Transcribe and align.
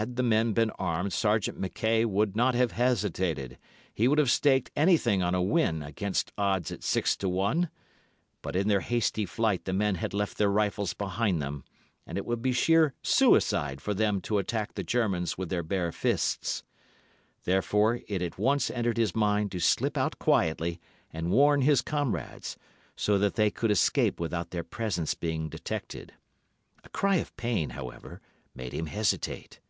Had 0.00 0.16
the 0.16 0.22
O——s 0.34 0.54
been 0.54 0.70
armed, 0.78 1.12
Sergeant 1.12 1.58
Mackay 1.60 2.06
would 2.06 2.34
not 2.34 2.54
have 2.54 2.72
hesitated—he 2.72 4.08
would 4.08 4.16
have 4.16 4.30
staked 4.30 4.70
anything 4.74 5.22
on 5.22 5.34
a 5.34 5.42
win 5.42 5.82
against 5.82 6.32
odds 6.38 6.72
at 6.72 6.82
six 6.82 7.14
to 7.18 7.28
one, 7.28 7.68
but 8.40 8.56
in 8.56 8.68
their 8.68 8.80
hasty 8.80 9.26
flight 9.26 9.66
the 9.66 9.74
men 9.74 9.96
had 9.96 10.14
left 10.14 10.38
their 10.38 10.48
rifles 10.48 10.94
behind 10.94 11.42
them, 11.42 11.64
and 12.06 12.16
it 12.16 12.24
would 12.24 12.40
be 12.40 12.52
sheer 12.54 12.94
suicide 13.02 13.78
for 13.82 13.92
them 13.92 14.22
to 14.22 14.38
attack 14.38 14.72
the 14.72 14.82
Germans 14.82 15.36
with 15.36 15.50
their 15.50 15.62
bare 15.62 15.92
fists. 15.92 16.64
Therefore 17.44 18.00
it 18.08 18.22
at 18.22 18.38
once 18.38 18.70
entered 18.70 18.96
his 18.96 19.14
mind 19.14 19.52
to 19.52 19.60
slip 19.60 19.98
out 19.98 20.18
quietly 20.18 20.80
and 21.12 21.30
warn 21.30 21.60
his 21.60 21.82
comrades, 21.82 22.56
so 22.96 23.18
that 23.18 23.34
they 23.34 23.50
could 23.50 23.70
escape 23.70 24.18
without 24.18 24.48
their 24.48 24.64
presence 24.64 25.12
being 25.12 25.50
detected. 25.50 26.14
A 26.84 26.88
cry 26.88 27.16
of 27.16 27.36
pain, 27.36 27.70
however, 27.70 28.22
made 28.54 28.72
him 28.72 28.86
hesitate. 28.86 29.60